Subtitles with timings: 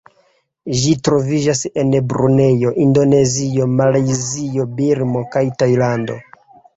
[0.83, 6.17] Ĝi troviĝas en Brunejo, Indonezio, Malajzio, Birmo kaj Tajlando.